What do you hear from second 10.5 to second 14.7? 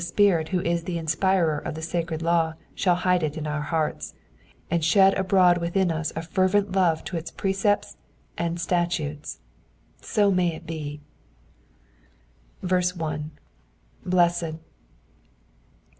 it be, 1. *'*' Blessed.